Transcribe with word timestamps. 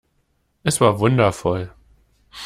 Es 0.63 0.81
war 0.81 0.97
wundervoll. 0.99 1.71